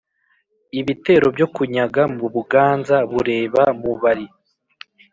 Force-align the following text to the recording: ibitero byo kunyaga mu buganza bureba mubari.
ibitero 0.79 1.27
byo 1.35 1.47
kunyaga 1.53 2.03
mu 2.17 2.25
buganza 2.33 2.97
bureba 3.11 3.61
mubari. 3.81 4.25